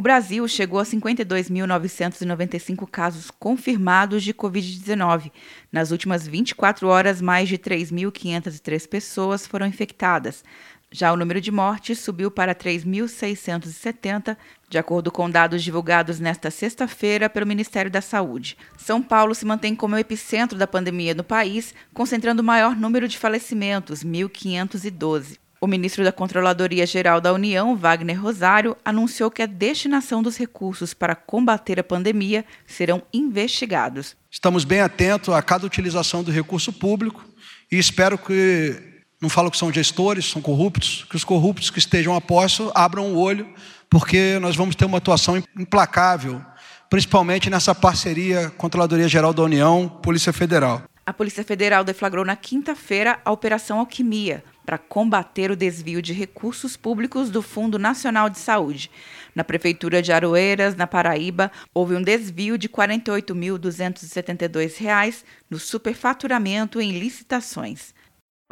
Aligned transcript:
O 0.00 0.02
Brasil 0.02 0.48
chegou 0.48 0.80
a 0.80 0.82
52.995 0.82 2.88
casos 2.90 3.30
confirmados 3.30 4.22
de 4.22 4.32
Covid-19. 4.32 5.30
Nas 5.70 5.90
últimas 5.90 6.26
24 6.26 6.88
horas, 6.88 7.20
mais 7.20 7.50
de 7.50 7.58
3.503 7.58 8.88
pessoas 8.88 9.46
foram 9.46 9.66
infectadas. 9.66 10.42
Já 10.90 11.12
o 11.12 11.18
número 11.18 11.38
de 11.38 11.50
mortes 11.50 11.98
subiu 11.98 12.30
para 12.30 12.54
3.670, 12.54 14.38
de 14.70 14.78
acordo 14.78 15.12
com 15.12 15.28
dados 15.28 15.62
divulgados 15.62 16.18
nesta 16.18 16.50
sexta-feira 16.50 17.28
pelo 17.28 17.46
Ministério 17.46 17.90
da 17.90 18.00
Saúde. 18.00 18.56
São 18.78 19.02
Paulo 19.02 19.34
se 19.34 19.44
mantém 19.44 19.76
como 19.76 19.96
o 19.96 19.98
epicentro 19.98 20.56
da 20.56 20.66
pandemia 20.66 21.12
no 21.12 21.22
país, 21.22 21.74
concentrando 21.92 22.40
o 22.40 22.44
maior 22.44 22.74
número 22.74 23.06
de 23.06 23.18
falecimentos, 23.18 24.02
1.512. 24.02 25.36
O 25.62 25.66
ministro 25.66 26.02
da 26.02 26.10
Controladoria 26.10 26.86
Geral 26.86 27.20
da 27.20 27.34
União, 27.34 27.76
Wagner 27.76 28.18
Rosário, 28.18 28.74
anunciou 28.82 29.30
que 29.30 29.42
a 29.42 29.46
destinação 29.46 30.22
dos 30.22 30.38
recursos 30.38 30.94
para 30.94 31.14
combater 31.14 31.78
a 31.78 31.84
pandemia 31.84 32.46
serão 32.66 33.02
investigados. 33.12 34.16
Estamos 34.30 34.64
bem 34.64 34.80
atentos 34.80 35.34
a 35.34 35.42
cada 35.42 35.66
utilização 35.66 36.24
do 36.24 36.30
recurso 36.30 36.72
público 36.72 37.22
e 37.70 37.78
espero 37.78 38.16
que, 38.16 38.74
não 39.20 39.28
falo 39.28 39.50
que 39.50 39.58
são 39.58 39.70
gestores, 39.70 40.30
são 40.30 40.40
corruptos, 40.40 41.04
que 41.10 41.16
os 41.16 41.24
corruptos 41.24 41.68
que 41.68 41.78
estejam 41.78 42.14
a 42.14 42.22
posto 42.22 42.72
abram 42.74 43.12
o 43.12 43.18
olho, 43.18 43.46
porque 43.90 44.38
nós 44.40 44.56
vamos 44.56 44.74
ter 44.74 44.86
uma 44.86 44.96
atuação 44.96 45.36
implacável, 45.58 46.40
principalmente 46.88 47.50
nessa 47.50 47.74
parceria 47.74 48.48
Controladoria 48.56 49.08
Geral 49.08 49.34
da 49.34 49.42
União, 49.42 49.86
Polícia 50.02 50.32
Federal. 50.32 50.89
A 51.10 51.12
Polícia 51.12 51.42
Federal 51.42 51.82
deflagrou 51.82 52.24
na 52.24 52.36
quinta-feira 52.36 53.18
a 53.24 53.32
Operação 53.32 53.80
Alquimia 53.80 54.44
para 54.64 54.78
combater 54.78 55.50
o 55.50 55.56
desvio 55.56 56.00
de 56.00 56.12
recursos 56.12 56.76
públicos 56.76 57.30
do 57.30 57.42
Fundo 57.42 57.80
Nacional 57.80 58.30
de 58.30 58.38
Saúde. 58.38 58.88
Na 59.34 59.42
Prefeitura 59.42 60.00
de 60.00 60.12
Aroeiras, 60.12 60.76
na 60.76 60.86
Paraíba, 60.86 61.50
houve 61.74 61.96
um 61.96 62.02
desvio 62.02 62.56
de 62.56 62.68
R$ 62.68 62.74
48.272 62.74 65.24
no 65.50 65.58
superfaturamento 65.58 66.80
em 66.80 66.96
licitações. 66.96 67.92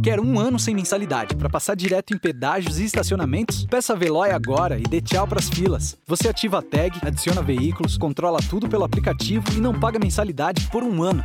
Quer 0.00 0.20
um 0.20 0.38
ano 0.38 0.56
sem 0.56 0.76
mensalidade 0.76 1.34
para 1.34 1.50
passar 1.50 1.74
direto 1.74 2.14
em 2.14 2.18
pedágios 2.18 2.78
e 2.78 2.84
estacionamentos? 2.84 3.66
Peça 3.66 3.94
a 3.94 3.96
Veloy 3.96 4.30
agora 4.30 4.78
e 4.78 4.84
dê 4.84 5.00
tchau 5.00 5.26
para 5.26 5.40
as 5.40 5.48
filas. 5.48 5.98
Você 6.06 6.28
ativa 6.28 6.60
a 6.60 6.62
tag, 6.62 7.00
adiciona 7.02 7.42
veículos, 7.42 7.98
controla 7.98 8.38
tudo 8.48 8.68
pelo 8.68 8.84
aplicativo 8.84 9.44
e 9.56 9.60
não 9.60 9.74
paga 9.74 9.98
mensalidade 9.98 10.68
por 10.70 10.84
um 10.84 11.02
ano. 11.02 11.24